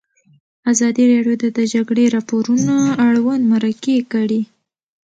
ازادي 0.71 1.03
راډیو 1.11 1.35
د 1.43 1.45
د 1.57 1.59
جګړې 1.73 2.05
راپورونه 2.15 2.75
اړوند 3.07 3.43
مرکې 3.53 3.97
کړي. 4.11 4.41